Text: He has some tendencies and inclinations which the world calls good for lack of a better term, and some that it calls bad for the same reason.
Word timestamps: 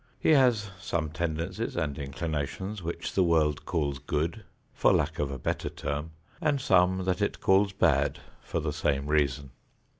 He 0.19 0.31
has 0.31 0.71
some 0.79 1.11
tendencies 1.11 1.75
and 1.75 1.95
inclinations 1.99 2.81
which 2.81 3.13
the 3.13 3.21
world 3.21 3.65
calls 3.65 3.99
good 3.99 4.43
for 4.73 4.91
lack 4.91 5.19
of 5.19 5.29
a 5.29 5.37
better 5.37 5.69
term, 5.69 6.09
and 6.41 6.59
some 6.59 7.03
that 7.05 7.21
it 7.21 7.39
calls 7.39 7.71
bad 7.71 8.17
for 8.41 8.59
the 8.59 8.73
same 8.73 9.05
reason. 9.05 9.51